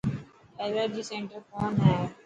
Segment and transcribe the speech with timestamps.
[0.61, 1.97] ايلرجي سينٽر ڪون هي.